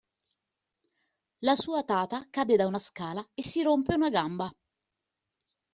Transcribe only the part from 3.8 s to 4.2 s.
una